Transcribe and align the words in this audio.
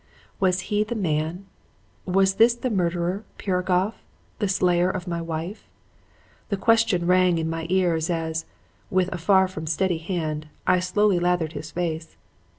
"Was 0.39 0.61
he 0.73 0.83
the 0.83 0.95
man? 0.95 1.45
Was 2.07 2.37
this 2.41 2.55
the 2.55 2.71
murderer, 2.71 3.23
Piragoff, 3.37 4.01
the 4.39 4.47
slayer 4.47 4.89
of 4.89 5.07
my 5.07 5.21
wife? 5.21 5.67
The 6.49 6.57
question 6.57 7.05
rang 7.05 7.37
in 7.37 7.47
my 7.47 7.67
ears 7.69 8.09
as, 8.09 8.45
with 8.89 9.13
a 9.13 9.19
far 9.19 9.47
from 9.47 9.67
steady 9.67 9.99
hand, 9.99 10.47
I 10.65 10.79
slowly 10.79 11.19
lathered 11.19 11.53
his 11.53 11.69
face. 11.69 12.17